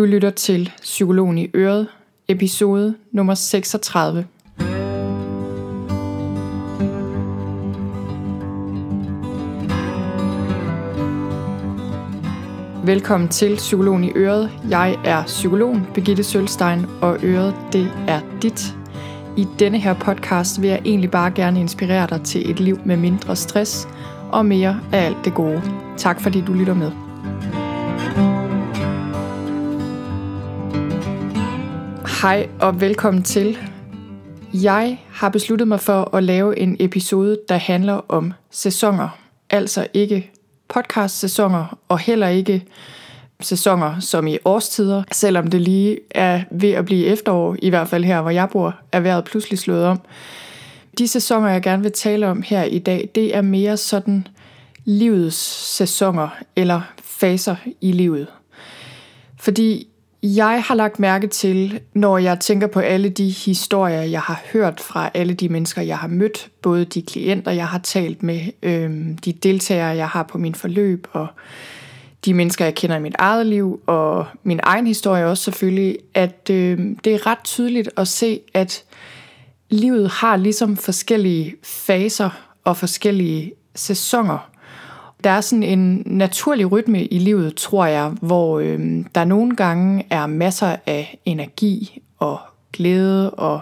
[0.00, 1.88] Du lytter til Psykologen i Øret,
[2.28, 4.26] episode nummer 36.
[12.84, 14.50] Velkommen til Psykologen i Øret.
[14.70, 18.74] Jeg er psykologen Birgitte Sølstein, og Øret, det er dit.
[19.36, 22.96] I denne her podcast vil jeg egentlig bare gerne inspirere dig til et liv med
[22.96, 23.88] mindre stress
[24.32, 25.62] og mere af alt det gode.
[25.96, 27.09] Tak fordi du lytter med.
[32.22, 33.58] Hej og velkommen til.
[34.54, 39.18] Jeg har besluttet mig for at lave en episode, der handler om sæsoner.
[39.50, 40.30] Altså ikke
[40.68, 42.64] podcast-sæsoner og heller ikke
[43.40, 48.04] sæsoner som i årstider, selvom det lige er ved at blive efterår, i hvert fald
[48.04, 50.00] her, hvor jeg bor, er vejret pludselig slået om.
[50.98, 54.26] De sæsoner, jeg gerne vil tale om her i dag, det er mere sådan
[54.84, 55.36] livets
[55.76, 58.26] sæsoner eller faser i livet.
[59.38, 59.89] Fordi
[60.22, 64.80] jeg har lagt mærke til, når jeg tænker på alle de historier, jeg har hørt
[64.80, 68.90] fra alle de mennesker, jeg har mødt, både de klienter, jeg har talt med, øh,
[69.24, 71.26] de deltagere, jeg har på min forløb, og
[72.24, 76.50] de mennesker, jeg kender i mit eget liv, og min egen historie også selvfølgelig, at
[76.50, 78.84] øh, det er ret tydeligt at se, at
[79.70, 82.30] livet har ligesom forskellige faser
[82.64, 84.50] og forskellige sæsoner.
[85.24, 90.06] Der er sådan en naturlig rytme i livet, tror jeg, hvor øh, der nogle gange
[90.10, 92.40] er masser af energi og
[92.72, 93.60] glæde og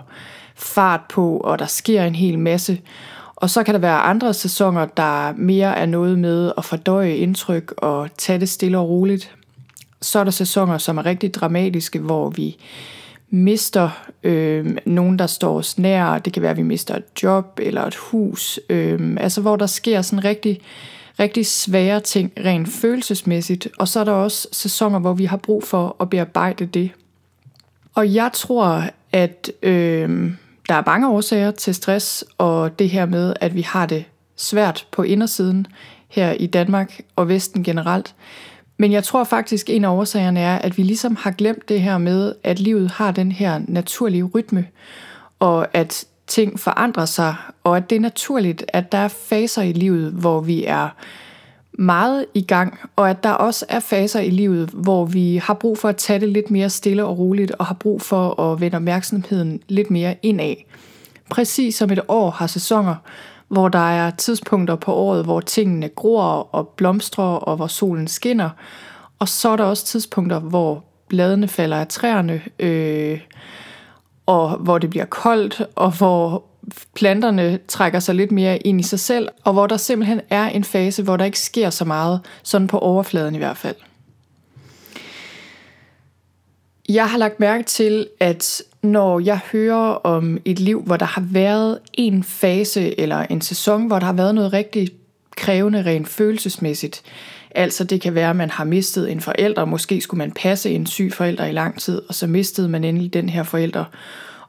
[0.55, 2.81] fart på, og der sker en hel masse.
[3.37, 7.75] Og så kan der være andre sæsoner, der mere er noget med at fordøje indtryk
[7.77, 9.35] og tage det stille og roligt.
[10.03, 12.57] Så er der sæsoner, som er rigtig dramatiske, hvor vi
[13.31, 13.91] mister
[14.23, 16.19] øh, nogen, der står os nær.
[16.19, 18.61] Det kan være, at vi mister et job eller et hus.
[18.69, 20.61] Øh, altså hvor der sker sådan rigtig
[21.21, 25.65] rigtig svære ting rent følelsesmæssigt, og så er der også sæsoner, hvor vi har brug
[25.65, 26.91] for at bearbejde det.
[27.95, 30.33] Og jeg tror, at øh,
[30.69, 34.05] der er mange årsager til stress, og det her med, at vi har det
[34.37, 35.67] svært på indersiden
[36.09, 38.15] her i Danmark og Vesten generelt.
[38.79, 41.99] Men jeg tror faktisk, en af årsagerne er, at vi ligesom har glemt det her
[41.99, 44.67] med, at livet har den her naturlige rytme,
[45.39, 47.35] og at ting forandrer sig,
[47.65, 50.89] og at det er naturligt, at der er faser i livet, hvor vi er
[51.73, 55.79] meget i gang, og at der også er faser i livet, hvor vi har brug
[55.79, 58.77] for at tage det lidt mere stille og roligt, og har brug for at vende
[58.77, 60.55] opmærksomheden lidt mere indad.
[61.31, 62.95] Præcis som et år har sæsoner,
[63.49, 68.51] hvor der er tidspunkter på året, hvor tingene gror og blomstrer, og hvor solen skinner.
[69.19, 73.21] Og så er der også tidspunkter, hvor bladene falder af træerne, øh,
[74.29, 76.45] og hvor det bliver koldt, og hvor
[76.95, 80.65] planterne trækker sig lidt mere ind i sig selv, og hvor der simpelthen er en
[80.65, 83.77] fase, hvor der ikke sker så meget, sådan på overfladen i hvert fald.
[86.89, 91.25] Jeg har lagt mærke til, at når jeg hører om et liv, hvor der har
[91.31, 94.89] været en fase eller en sæson, hvor der har været noget rigtig
[95.39, 97.03] krævende rent følelsesmæssigt,
[97.51, 100.87] Altså det kan være, at man har mistet en forælder, måske skulle man passe en
[100.87, 103.85] syg forælder i lang tid, og så mistede man endelig den her forælder,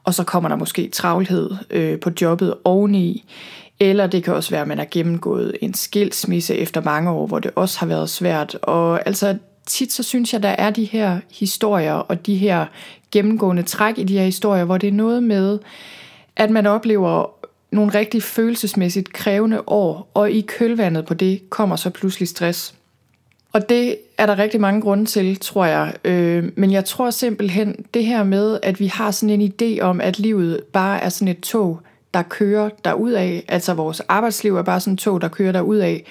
[0.04, 3.24] og så kommer der måske travlhed øh, på jobbet oveni.
[3.80, 7.38] Eller det kan også være, at man har gennemgået en skilsmisse efter mange år, hvor
[7.38, 8.54] det også har været svært.
[8.62, 9.36] Og altså
[9.66, 12.66] tit så synes jeg, der er de her historier og de her
[13.10, 15.58] gennemgående træk i de her historier, hvor det er noget med,
[16.36, 17.39] at man oplever
[17.70, 22.74] nogle rigtig følelsesmæssigt krævende år, og i kølvandet på det kommer så pludselig stress.
[23.52, 25.94] Og det er der rigtig mange grunde til, tror jeg.
[26.04, 30.00] Øh, men jeg tror simpelthen det her med, at vi har sådan en idé om,
[30.00, 31.80] at livet bare er sådan et tog,
[32.14, 33.44] der kører derud af.
[33.48, 36.04] Altså vores arbejdsliv er bare sådan et tog, der kører derud af.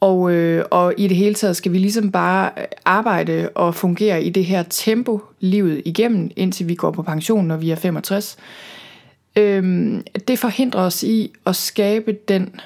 [0.00, 2.50] Og, øh, og i det hele taget skal vi ligesom bare
[2.84, 7.56] arbejde og fungere i det her tempo livet igennem, indtil vi går på pension, når
[7.56, 8.36] vi er 65
[9.38, 12.60] øhm, det forhindrer os i at skabe den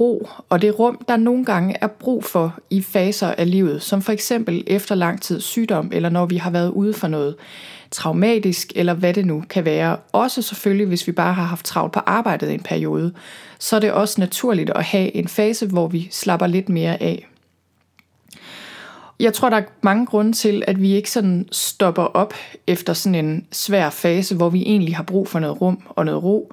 [0.00, 4.02] ro og det rum, der nogle gange er brug for i faser af livet, som
[4.02, 7.36] for eksempel efter lang tid sygdom, eller når vi har været ude for noget
[7.90, 9.96] traumatisk, eller hvad det nu kan være.
[10.12, 13.12] Også selvfølgelig, hvis vi bare har haft travlt på arbejdet en periode,
[13.58, 17.27] så er det også naturligt at have en fase, hvor vi slapper lidt mere af.
[19.20, 22.34] Jeg tror, der er mange grunde til, at vi ikke sådan stopper op
[22.66, 26.22] efter sådan en svær fase, hvor vi egentlig har brug for noget rum og noget
[26.22, 26.52] ro.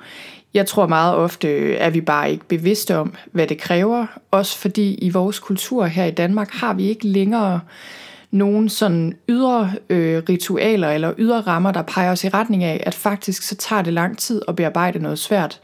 [0.54, 1.48] Jeg tror meget ofte,
[1.78, 4.06] at vi bare ikke bevidste om, hvad det kræver.
[4.32, 7.60] Også fordi i vores kultur her i Danmark har vi ikke længere
[8.32, 12.94] nogen sådan ydre øh, ritualer eller ydre rammer, der peger os i retning af, at
[12.94, 15.62] faktisk så tager det lang tid at bearbejde noget svært.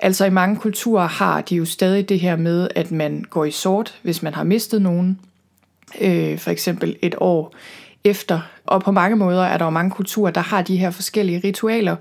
[0.00, 3.50] Altså i mange kulturer har de jo stadig det her med, at man går i
[3.50, 5.18] sort, hvis man har mistet nogen.
[6.00, 7.54] Øh, for eksempel et år
[8.04, 8.40] efter.
[8.66, 11.96] Og på mange måder er der jo mange kulturer, der har de her forskellige ritualer,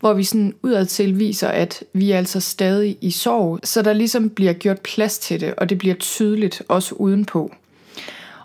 [0.00, 4.30] hvor vi sådan udadtil viser, at vi er altså stadig i sorg, så der ligesom
[4.30, 7.54] bliver gjort plads til det, og det bliver tydeligt også udenpå.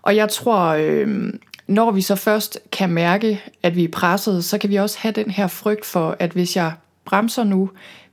[0.01, 1.33] Og jeg tror, øh,
[1.67, 5.11] når vi så først kan mærke, at vi er presset, så kan vi også have
[5.11, 6.73] den her frygt for, at hvis jeg
[7.05, 7.69] bremser nu,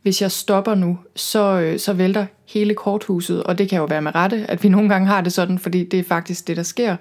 [0.07, 4.03] hvis jeg stopper nu, så, øh, så vælter hele korthuset, og det kan jo være
[4.03, 6.63] med rette, at vi nogle gange har det sådan, fordi det er faktisk det, der
[6.63, 6.97] sker.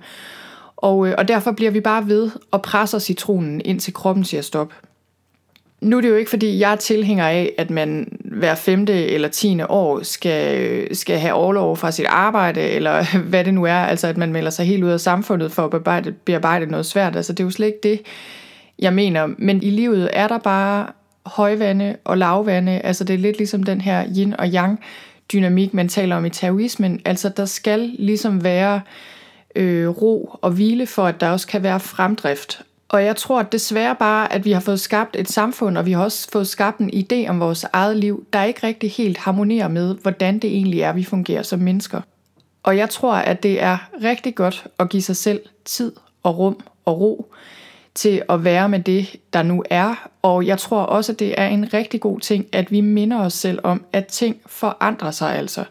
[0.78, 4.74] Og, øh, og derfor bliver vi bare ved og presser citronen, indtil kroppen siger stop.
[5.82, 9.28] Nu er det jo ikke, fordi jeg er tilhænger af, at man hver femte eller
[9.28, 13.80] tiende år skal, øh, skal have overlov fra sit arbejde, eller hvad det nu er,
[13.80, 17.16] altså at man melder sig helt ud af samfundet for at bearbejde, bearbejde noget svært.
[17.16, 18.02] Altså det er jo slet ikke det,
[18.80, 19.28] jeg mener.
[19.38, 20.88] Men i livet er der bare
[21.26, 22.72] højvande og lavvande.
[22.72, 24.80] Altså det er lidt ligesom den her yin og yang
[25.34, 27.02] dynamik, man taler om i taoismen.
[27.06, 28.82] Altså der skal ligesom være
[29.56, 32.62] øh, ro og hvile for, at der også kan være fremdrift.
[32.90, 35.92] Og jeg tror at desværre bare, at vi har fået skabt et samfund, og vi
[35.92, 39.68] har også fået skabt en idé om vores eget liv, der ikke rigtig helt harmonerer
[39.68, 42.02] med, hvordan det egentlig er, vi fungerer som mennesker.
[42.64, 45.92] Og jeg tror, at det er rigtig godt at give sig selv tid
[46.24, 47.34] og rum og ro
[47.96, 50.10] til at være med det, der nu er.
[50.22, 53.34] Og jeg tror også, at det er en rigtig god ting, at vi minder os
[53.34, 55.64] selv om, at ting forandrer sig altså.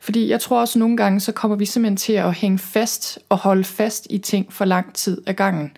[0.00, 3.18] Fordi jeg tror også at nogle gange, så kommer vi simpelthen til at hænge fast
[3.28, 5.76] og holde fast i ting for lang tid ad gangen.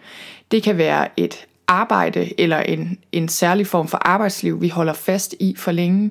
[0.50, 5.34] Det kan være et arbejde eller en, en særlig form for arbejdsliv, vi holder fast
[5.40, 6.10] i for længe,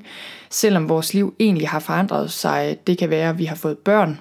[0.49, 2.77] selvom vores liv egentlig har forandret sig.
[2.87, 4.19] Det kan være, at vi har fået børn,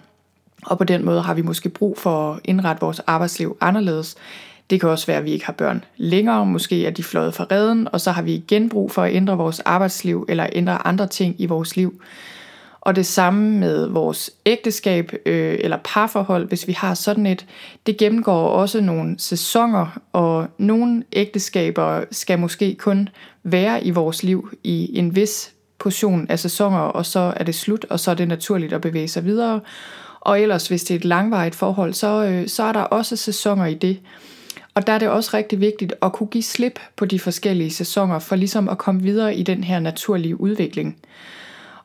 [0.66, 4.16] og på den måde har vi måske brug for at indrette vores arbejdsliv anderledes.
[4.70, 7.46] Det kan også være, at vi ikke har børn længere, måske er de fløjet fra
[7.50, 11.06] redden, og så har vi igen brug for at ændre vores arbejdsliv eller ændre andre
[11.06, 12.02] ting i vores liv.
[12.80, 17.46] Og det samme med vores ægteskab øh, eller parforhold, hvis vi har sådan et,
[17.86, 23.08] det gennemgår også nogle sæsoner, og nogle ægteskaber skal måske kun
[23.42, 27.86] være i vores liv i en vis portion af sæsoner, og så er det slut,
[27.90, 29.60] og så er det naturligt at bevæge sig videre.
[30.20, 33.66] Og ellers, hvis det er et langvarigt forhold, så, øh, så er der også sæsoner
[33.66, 34.00] i det.
[34.78, 38.18] Og der er det også rigtig vigtigt at kunne give slip på de forskellige sæsoner,
[38.18, 40.96] for ligesom at komme videre i den her naturlige udvikling.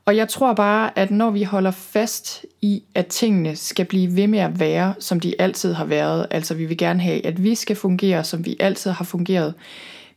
[0.05, 4.27] Og jeg tror bare, at når vi holder fast i, at tingene skal blive ved
[4.27, 7.55] med at være, som de altid har været, altså vi vil gerne have, at vi
[7.55, 9.53] skal fungere, som vi altid har fungeret,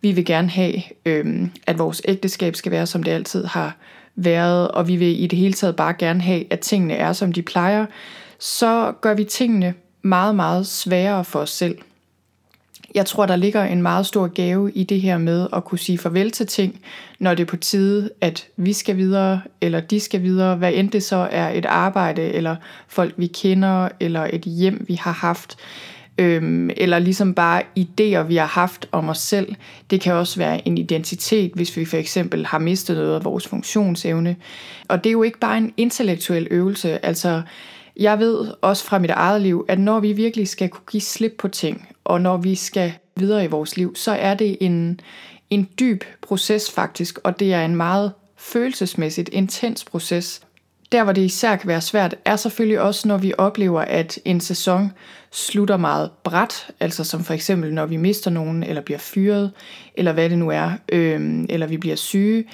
[0.00, 3.76] vi vil gerne have, øhm, at vores ægteskab skal være, som det altid har
[4.17, 7.32] været, og vi vil i det hele taget bare gerne have, at tingene er, som
[7.32, 7.87] de plejer,
[8.38, 11.79] så gør vi tingene meget, meget sværere for os selv
[12.96, 15.98] jeg tror, der ligger en meget stor gave i det her med at kunne sige
[15.98, 16.81] farvel til ting,
[17.19, 20.90] når det er på tide, at vi skal videre, eller de skal videre, hvad end
[20.90, 22.56] det så er et arbejde, eller
[22.88, 25.56] folk vi kender, eller et hjem vi har haft,
[26.19, 29.54] øhm, eller ligesom bare idéer vi har haft om os selv.
[29.90, 33.48] Det kan også være en identitet, hvis vi for eksempel har mistet noget af vores
[33.48, 34.37] funktionsevne.
[34.88, 37.43] Og det er jo ikke bare en intellektuel øvelse, altså
[37.96, 41.34] jeg ved også fra mit eget liv, at når vi virkelig skal kunne give slip
[41.38, 45.00] på ting, og når vi skal videre i vores liv, så er det en,
[45.50, 50.41] en dyb proces faktisk, og det er en meget følelsesmæssigt intens proces.
[50.93, 54.41] Der, hvor det især kan være svært, er selvfølgelig også, når vi oplever, at en
[54.41, 54.93] sæson
[55.31, 59.53] slutter meget bræt, altså som for eksempel, når vi mister nogen, eller bliver fyret,
[59.94, 62.44] eller hvad det nu er, øh, eller vi bliver syge.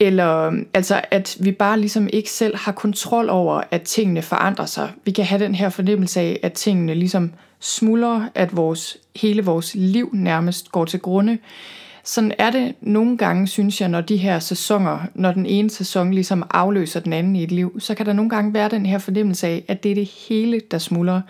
[0.00, 4.90] Eller altså, at vi bare ligesom ikke selv har kontrol over, at tingene forandrer sig.
[5.04, 9.74] Vi kan have den her fornemmelse af, at tingene ligesom smuldrer, at vores, hele vores
[9.74, 11.38] liv nærmest går til grunde.
[12.04, 16.14] Sådan er det nogle gange, synes jeg, når de her sæsoner, når den ene sæson
[16.14, 18.98] ligesom afløser den anden i et liv, så kan der nogle gange være den her
[18.98, 21.20] fornemmelse af, at det er det hele, der smuldrer.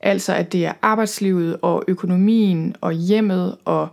[0.00, 3.88] Altså at det er arbejdslivet og økonomien og hjemmet og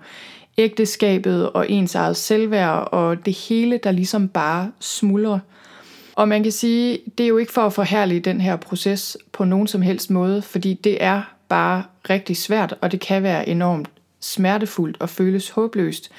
[0.59, 5.39] ægteskabet og ens eget selvværd og det hele, der ligesom bare smuldrer.
[6.15, 9.45] Og man kan sige, det er jo ikke for at forhærlige den her proces på
[9.45, 13.89] nogen som helst måde, fordi det er bare rigtig svært, og det kan være enormt
[14.19, 16.11] smertefuldt og føles håbløst.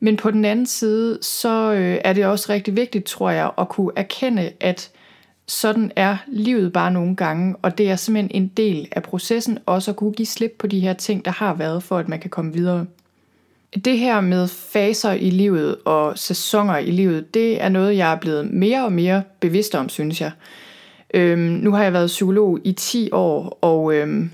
[0.00, 3.68] Men på den anden side, så øh, er det også rigtig vigtigt, tror jeg, at
[3.68, 4.90] kunne erkende, at
[5.46, 9.90] sådan er livet bare nogle gange, og det er simpelthen en del af processen også
[9.90, 12.30] at kunne give slip på de her ting, der har været, for at man kan
[12.30, 12.86] komme videre.
[13.74, 18.16] Det her med faser i livet og sæsoner i livet, det er noget, jeg er
[18.16, 20.30] blevet mere og mere bevidst om, synes jeg.
[21.14, 24.30] Øhm, nu har jeg været psykolog i 10 år, og øhm,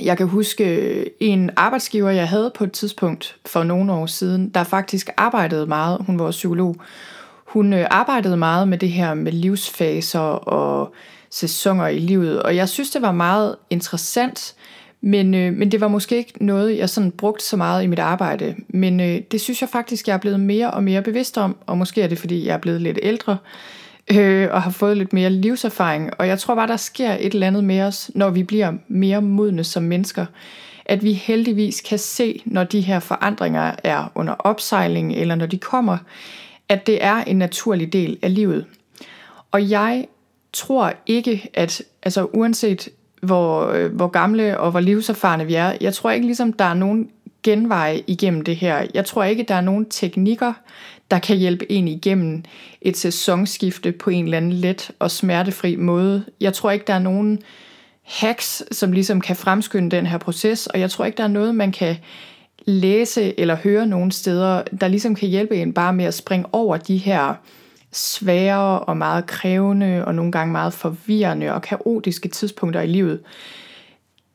[0.00, 4.64] jeg kan huske en arbejdsgiver, jeg havde på et tidspunkt for nogle år siden, der
[4.64, 6.76] faktisk arbejdede meget, hun var psykolog,
[7.44, 10.94] hun øh, arbejdede meget med det her med livsfaser og
[11.30, 14.54] sæsoner i livet, og jeg synes, det var meget interessant,
[15.06, 17.98] men, øh, men det var måske ikke noget, jeg sådan brugte så meget i mit
[17.98, 18.54] arbejde.
[18.68, 21.78] Men øh, det synes jeg faktisk, jeg er blevet mere og mere bevidst om, og
[21.78, 23.36] måske er det, fordi jeg er blevet lidt ældre,
[24.12, 26.10] øh, og har fået lidt mere livserfaring.
[26.18, 29.22] Og jeg tror bare, der sker et eller andet med os, når vi bliver mere
[29.22, 30.26] modne som mennesker.
[30.84, 35.58] At vi heldigvis kan se, når de her forandringer er under opsejling, eller når de
[35.58, 35.98] kommer,
[36.68, 38.66] at det er en naturlig del af livet.
[39.50, 40.06] Og jeg
[40.52, 42.88] tror ikke, at altså uanset
[43.24, 46.74] hvor, øh, hvor gamle og hvor livserfarne vi er, jeg tror ikke ligesom, der er
[46.74, 47.08] nogen
[47.42, 48.86] genveje igennem det her.
[48.94, 50.52] Jeg tror ikke, der er nogen teknikker,
[51.10, 52.42] der kan hjælpe en igennem
[52.82, 56.24] et sæsonskifte på en eller anden let og smertefri måde.
[56.40, 57.38] Jeg tror ikke, der er nogen
[58.02, 61.54] hacks, som ligesom kan fremskynde den her proces, og jeg tror ikke, der er noget,
[61.54, 61.96] man kan
[62.66, 66.76] læse eller høre nogen steder, der ligesom kan hjælpe en bare med at springe over
[66.76, 67.34] de her
[67.94, 73.20] svære og meget krævende og nogle gange meget forvirrende og kaotiske tidspunkter i livet.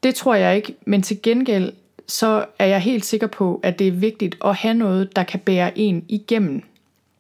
[0.04, 1.74] Det tror jeg ikke, men til gengæld
[2.08, 5.40] så er jeg helt sikker på, at det er vigtigt at have noget, der kan
[5.40, 6.64] bære en igennem.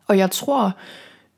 [0.07, 0.75] Og jeg tror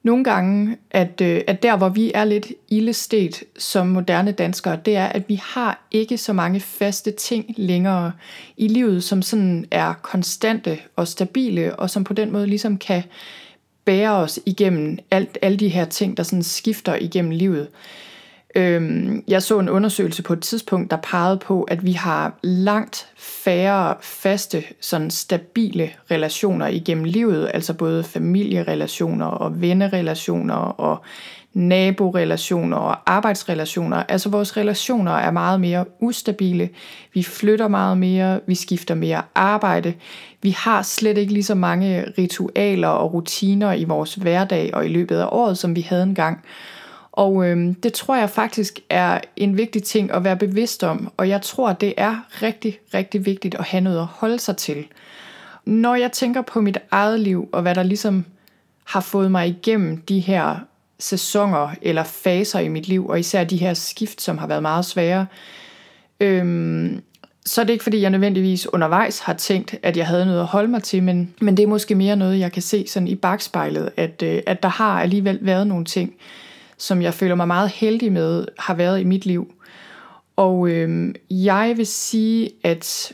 [0.03, 4.95] nogle gange, at, øh, at der hvor vi er lidt ildestet som moderne danskere, det
[4.95, 8.11] er, at vi har ikke så mange faste ting længere
[8.57, 13.03] i livet, som sådan er konstante og stabile, og som på den måde ligesom kan
[13.85, 17.67] bære os igennem alt, alle de her ting, der sådan skifter igennem livet.
[18.55, 23.07] Øhm, jeg så en undersøgelse på et tidspunkt, der pegede på, at vi har langt
[23.15, 31.03] færre faste, sådan stabile relationer igennem livet, altså både familierelationer og vennerelationer og
[31.53, 34.03] naborelationer og arbejdsrelationer.
[34.09, 36.69] Altså vores relationer er meget mere ustabile.
[37.13, 39.93] Vi flytter meget mere, vi skifter mere arbejde.
[40.41, 44.89] Vi har slet ikke lige så mange ritualer og rutiner i vores hverdag og i
[44.89, 46.43] løbet af året, som vi havde engang.
[47.11, 51.29] Og øhm, det tror jeg faktisk er en vigtig ting at være bevidst om, og
[51.29, 54.85] jeg tror, det er rigtig, rigtig vigtigt at have noget at holde sig til.
[55.65, 58.25] Når jeg tænker på mit eget liv, og hvad der ligesom
[58.83, 60.59] har fået mig igennem de her
[61.01, 64.85] sæsoner eller faser i mit liv, og især de her skift, som har været meget
[64.85, 65.25] svære,
[66.19, 67.01] øhm,
[67.45, 70.45] så er det ikke fordi, jeg nødvendigvis undervejs har tænkt, at jeg havde noget at
[70.45, 73.15] holde mig til, men, men det er måske mere noget, jeg kan se sådan i
[73.15, 76.13] bagspejlet, at, øh, at der har alligevel været nogle ting,
[76.77, 79.53] som jeg føler mig meget heldig med, har været i mit liv.
[80.35, 83.13] Og øh, jeg vil sige, at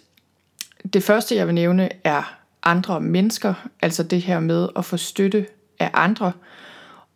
[0.93, 5.45] det første, jeg vil nævne, er andre mennesker, altså det her med at få støtte
[5.79, 6.31] af andre.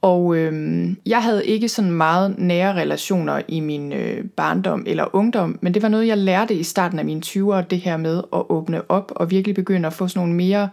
[0.02, 5.60] Og øh, jeg havde ikke sådan meget nære relationer i min øh, barndom eller ungdom,
[5.62, 8.44] men det var noget, jeg lærte i starten af mine 20'ere, det her med at
[8.50, 10.70] åbne op og virkelig begynde at få sådan nogle mere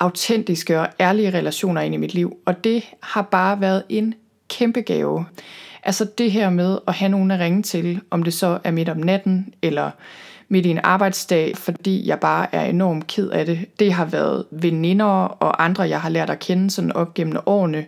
[0.00, 2.36] autentiske og ærlige relationer ind i mit liv.
[2.46, 4.14] Og det har bare været en
[4.48, 5.24] kæmpe gave.
[5.82, 8.88] Altså det her med at have nogen at ringe til, om det så er midt
[8.88, 9.90] om natten, eller
[10.48, 13.66] midt i en arbejdsdag, fordi jeg bare er enormt ked af det.
[13.78, 17.86] Det har været veninder og andre, jeg har lært at kende sådan op gennem årene.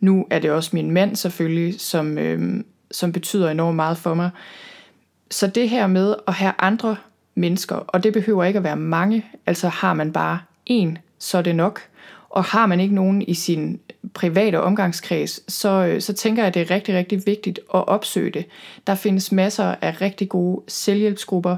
[0.00, 4.30] Nu er det også min mand selvfølgelig, som, øh, som betyder enormt meget for mig.
[5.30, 6.96] Så det her med at have andre
[7.34, 11.42] mennesker, og det behøver ikke at være mange, altså har man bare en, så er
[11.42, 11.80] det nok.
[12.30, 13.80] Og har man ikke nogen i sin
[14.14, 18.30] private omgangskreds, så, øh, så tænker jeg, at det er rigtig, rigtig vigtigt at opsøge
[18.30, 18.44] det.
[18.86, 21.56] Der findes masser af rigtig gode selvhjælpsgrupper.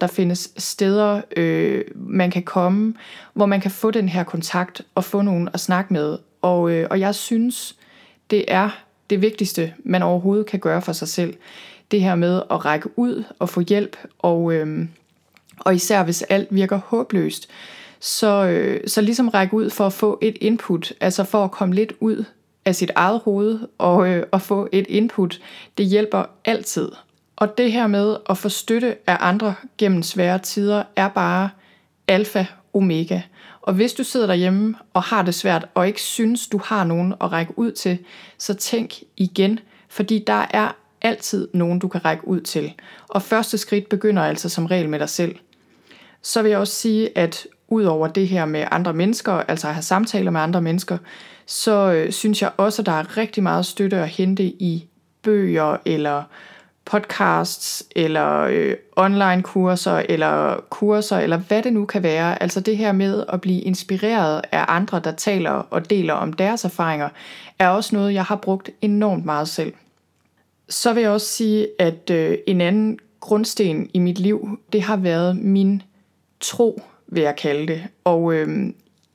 [0.00, 2.94] Der findes steder, øh, man kan komme,
[3.34, 6.18] hvor man kan få den her kontakt og få nogen at snakke med.
[6.46, 7.76] Og, øh, og jeg synes,
[8.30, 8.70] det er
[9.10, 11.34] det vigtigste, man overhovedet kan gøre for sig selv.
[11.90, 14.86] Det her med at række ud og få hjælp, og, øh,
[15.58, 17.48] og især hvis alt virker håbløst,
[18.00, 21.74] så, øh, så ligesom række ud for at få et input, altså for at komme
[21.74, 22.24] lidt ud
[22.64, 25.40] af sit eget hoved og, øh, og få et input,
[25.78, 26.88] det hjælper altid.
[27.36, 31.50] Og det her med at få støtte af andre gennem svære tider er bare
[32.08, 33.20] alfa omega.
[33.66, 37.14] Og hvis du sidder derhjemme og har det svært og ikke synes, du har nogen
[37.20, 37.98] at række ud til,
[38.38, 39.58] så tænk igen,
[39.88, 42.72] fordi der er altid nogen, du kan række ud til.
[43.08, 45.36] Og første skridt begynder altså som regel med dig selv.
[46.22, 49.74] Så vil jeg også sige, at ud over det her med andre mennesker, altså at
[49.74, 50.98] have samtaler med andre mennesker,
[51.46, 54.88] så øh, synes jeg også, at der er rigtig meget støtte at hente i
[55.22, 56.22] bøger eller
[56.86, 62.42] podcasts eller øh, online kurser eller kurser eller hvad det nu kan være.
[62.42, 66.64] Altså det her med at blive inspireret af andre, der taler og deler om deres
[66.64, 67.08] erfaringer,
[67.58, 69.72] er også noget, jeg har brugt enormt meget selv.
[70.68, 74.96] Så vil jeg også sige, at øh, en anden grundsten i mit liv, det har
[74.96, 75.82] været min
[76.40, 77.82] tro vil jeg kalde det.
[78.04, 78.72] Og øh,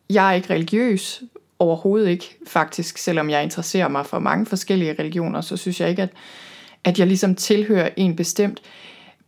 [0.10, 1.24] jeg er ikke religiøs,
[1.60, 6.02] overhovedet ikke faktisk, selvom jeg interesserer mig for mange forskellige religioner, så synes jeg ikke,
[6.02, 6.10] at,
[6.84, 8.62] at jeg ligesom tilhører en bestemt.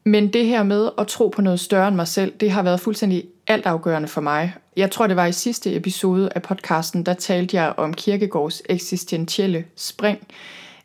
[0.03, 2.79] Men det her med at tro på noget større end mig selv, det har været
[2.79, 4.53] fuldstændig altafgørende for mig.
[4.77, 9.65] Jeg tror, det var i sidste episode af podcasten, der talte jeg om Kirkegårds eksistentielle
[9.75, 10.27] spring.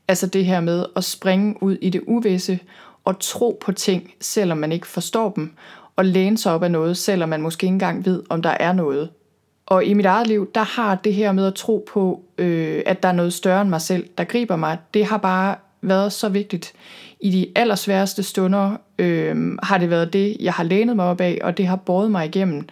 [0.09, 2.59] Altså det her med at springe ud i det uvisse
[3.05, 5.53] og tro på ting, selvom man ikke forstår dem,
[5.97, 8.73] og læne sig op af noget, selvom man måske ikke engang ved, om der er
[8.73, 9.11] noget.
[9.67, 13.03] Og i mit eget liv, der har det her med at tro på, øh, at
[13.03, 16.29] der er noget større end mig selv, der griber mig, det har bare været så
[16.29, 16.73] vigtigt.
[17.21, 21.39] I de allersværeste stunder øh, har det været det, jeg har lænet mig op af,
[21.43, 22.69] og det har båret mig igennem.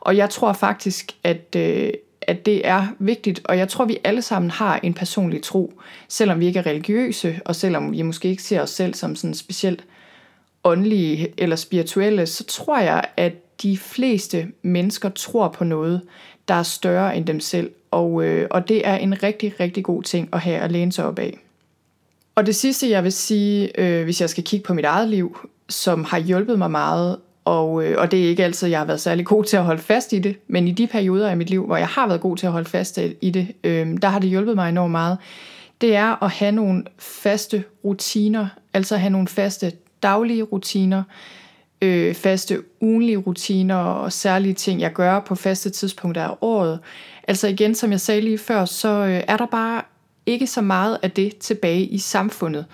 [0.00, 1.90] Og jeg tror faktisk, at, øh,
[2.22, 6.40] at det er vigtigt, og jeg tror, vi alle sammen har en personlig tro, selvom
[6.40, 9.84] vi ikke er religiøse, og selvom vi måske ikke ser os selv som sådan specielt
[10.64, 16.00] åndelige eller spirituelle, så tror jeg, at de fleste mennesker tror på noget,
[16.48, 20.02] der er større end dem selv, og, øh, og det er en rigtig, rigtig god
[20.02, 21.38] ting at have at læne sig op af.
[22.40, 25.48] Og det sidste, jeg vil sige, øh, hvis jeg skal kigge på mit eget liv,
[25.68, 29.00] som har hjulpet mig meget, og, øh, og det er ikke altid, jeg har været
[29.00, 31.66] særlig god til at holde fast i det, men i de perioder af mit liv,
[31.66, 34.30] hvor jeg har været god til at holde fast i det, øh, der har det
[34.30, 35.18] hjulpet mig enormt meget.
[35.80, 41.02] Det er at have nogle faste rutiner, altså have nogle faste daglige rutiner,
[41.82, 46.78] øh, faste ugenlige rutiner og særlige ting, jeg gør på faste tidspunkter af året.
[47.28, 49.82] Altså igen, som jeg sagde lige før, så øh, er der bare
[50.32, 52.66] ikke så meget af det tilbage i samfundet.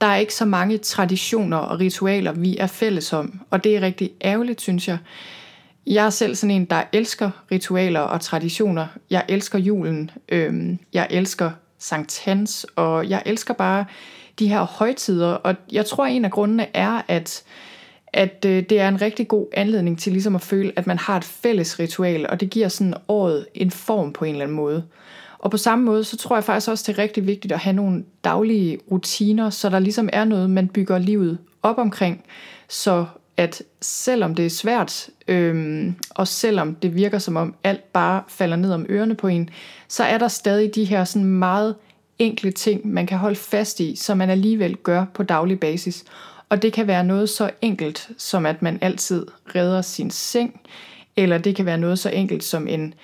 [0.00, 3.80] Der er ikke så mange traditioner og ritualer, vi er fælles om, og det er
[3.80, 4.98] rigtig ærgerligt, synes jeg.
[5.86, 8.86] Jeg er selv sådan en, der elsker ritualer og traditioner.
[9.10, 13.84] Jeg elsker julen, øhm, jeg elsker Sankt Hans, og jeg elsker bare
[14.38, 17.44] de her højtider, og jeg tror, en af grundene er, at
[18.14, 21.16] at øh, det er en rigtig god anledning til ligesom at føle, at man har
[21.16, 24.84] et fælles ritual, og det giver sådan året en form på en eller anden måde.
[25.44, 27.76] Og på samme måde, så tror jeg faktisk også, det er rigtig vigtigt at have
[27.76, 32.24] nogle daglige rutiner, så der ligesom er noget, man bygger livet op omkring,
[32.68, 38.22] så at selvom det er svært, øhm, og selvom det virker som om alt bare
[38.28, 39.50] falder ned om ørerne på en,
[39.88, 41.74] så er der stadig de her sådan meget
[42.18, 46.04] enkle ting, man kan holde fast i, som man alligevel gør på daglig basis.
[46.48, 50.60] Og det kan være noget så enkelt, som at man altid redder sin seng,
[51.16, 52.94] eller det kan være noget så enkelt som en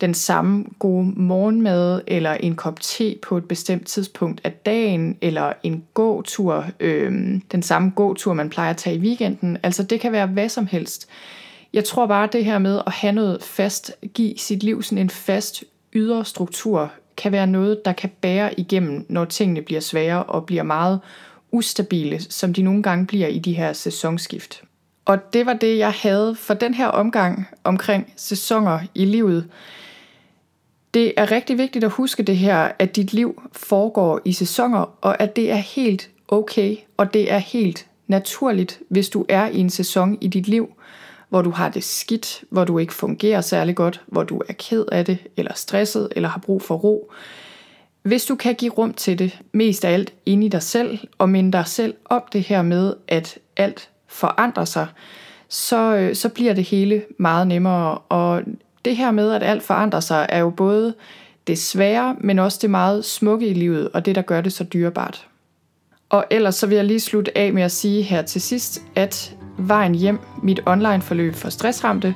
[0.00, 5.52] den samme gode morgenmad, eller en kop te på et bestemt tidspunkt af dagen, eller
[5.62, 9.58] en gåtur, øh, den samme gåtur, man plejer at tage i weekenden.
[9.62, 11.08] Altså det kan være hvad som helst.
[11.72, 14.98] Jeg tror bare, at det her med at have noget fast, give sit liv sådan
[14.98, 20.22] en fast ydre struktur, kan være noget, der kan bære igennem, når tingene bliver svære
[20.22, 21.00] og bliver meget
[21.52, 24.62] ustabile, som de nogle gange bliver i de her sæsonskift.
[25.04, 29.48] Og det var det, jeg havde for den her omgang omkring sæsoner i livet.
[30.96, 35.20] Det er rigtig vigtigt at huske det her, at dit liv foregår i sæsoner, og
[35.20, 39.70] at det er helt okay, og det er helt naturligt, hvis du er i en
[39.70, 40.68] sæson i dit liv,
[41.28, 44.84] hvor du har det skidt, hvor du ikke fungerer særlig godt, hvor du er ked
[44.92, 47.12] af det, eller stresset, eller har brug for ro.
[48.02, 51.28] Hvis du kan give rum til det, mest af alt inde i dig selv, og
[51.28, 54.86] minde dig selv om det her med, at alt forandrer sig,
[55.48, 57.98] så, øh, så bliver det hele meget nemmere.
[57.98, 58.42] Og
[58.86, 60.94] det her med, at alt forandrer sig, er jo både
[61.46, 64.64] det svære, men også det meget smukke i livet, og det, der gør det så
[64.64, 65.26] dyrebart.
[66.08, 69.34] Og ellers så vil jeg lige slutte af med at sige her til sidst, at
[69.58, 72.14] Vejen hjem, mit online forløb for stressramte,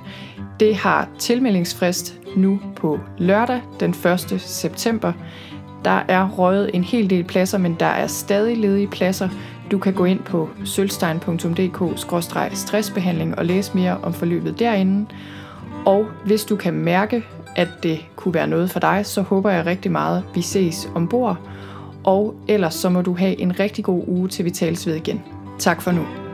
[0.60, 4.40] det har tilmeldingsfrist nu på lørdag den 1.
[4.40, 5.12] september.
[5.84, 9.28] Der er røget en hel del pladser, men der er stadig ledige pladser.
[9.70, 15.06] Du kan gå ind på sølvstein.dk-stressbehandling og læse mere om forløbet derinde.
[15.86, 17.24] Og hvis du kan mærke,
[17.56, 21.38] at det kunne være noget for dig, så håber jeg rigtig meget, vi ses ombord.
[22.04, 25.22] Og ellers så må du have en rigtig god uge, til vi tales ved igen.
[25.58, 26.29] Tak for nu.